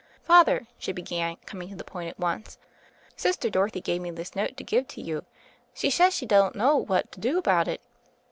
''Father/' 0.27 0.65
she 0.79 0.91
began, 0.91 1.35
coming 1.45 1.69
to 1.69 1.75
the 1.75 1.83
point 1.83 2.09
at 2.09 2.17
once, 2.17 2.57
"Sister 3.15 3.51
Dorothy 3.51 3.81
gave 3.81 4.01
me 4.01 4.09
this 4.09 4.35
note 4.35 4.57
to 4.57 4.63
give 4.63 4.87
to 4.87 4.99
you; 4.99 5.25
she 5.75 5.91
says 5.91 6.15
she 6.15 6.25
don't 6.25 6.55
know 6.55 6.75
what 6.75 7.11
to 7.11 7.19
do 7.19 7.37
about 7.37 7.67
it." 7.67 7.81